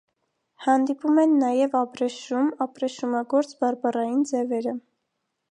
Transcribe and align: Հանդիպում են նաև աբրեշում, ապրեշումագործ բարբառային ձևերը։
Հանդիպում 0.67 1.19
են 1.23 1.35
նաև 1.41 1.77
աբրեշում, 1.81 2.49
ապրեշումագործ 2.67 3.55
բարբառային 3.61 4.27
ձևերը։ 4.33 4.77